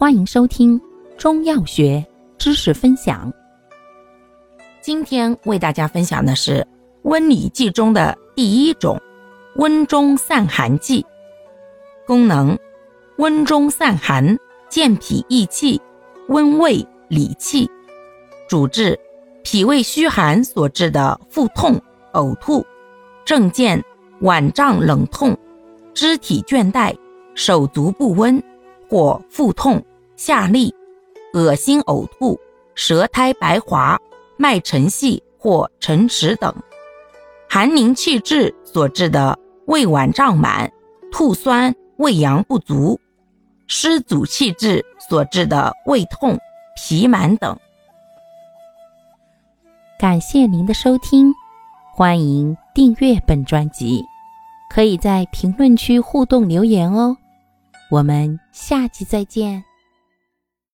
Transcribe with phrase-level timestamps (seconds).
[0.00, 0.80] 欢迎收听
[1.16, 2.06] 中药学
[2.38, 3.32] 知识分享。
[4.80, 6.64] 今天为大家分享的是
[7.02, 8.96] 温里剂中的第一种
[9.56, 11.04] 温中散寒剂。
[12.06, 12.56] 功能：
[13.16, 14.38] 温中散寒，
[14.68, 15.82] 健脾益气，
[16.28, 17.68] 温胃理气。
[18.48, 18.96] 主治：
[19.42, 21.76] 脾胃虚寒所致的腹痛、
[22.12, 22.64] 呕吐。
[23.24, 23.82] 症见：
[24.20, 25.36] 脘胀冷痛，
[25.92, 26.96] 肢体倦怠，
[27.34, 28.40] 手足不温，
[28.88, 29.82] 或腹痛。
[30.18, 30.74] 下痢、
[31.32, 32.36] 恶心、呕吐、
[32.74, 33.96] 舌苔白滑、
[34.36, 36.52] 脉沉细或沉迟等；
[37.48, 40.70] 寒凝气滞所致的胃脘胀满、
[41.12, 42.98] 吐酸、胃阳不足；
[43.68, 46.36] 湿阻气滞所致的胃痛、
[46.74, 47.56] 脾满等。
[50.00, 51.32] 感谢您的收听，
[51.94, 54.04] 欢迎订阅本专辑，
[54.68, 57.16] 可以在评论区互动留言哦。
[57.88, 59.67] 我们下期再见。